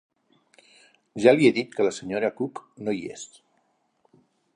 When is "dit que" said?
1.57-1.85